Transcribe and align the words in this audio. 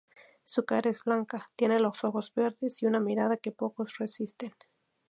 Su 0.43 0.65
cara 0.65 0.89
es 0.89 1.03
blanca, 1.03 1.51
tiene 1.55 1.79
los 1.79 2.03
ojos 2.03 2.33
verdes 2.33 2.81
y 2.81 2.87
una 2.87 2.99
mirada 2.99 3.37
que 3.37 3.51
pocos 3.51 3.99
resisten. 3.99 4.51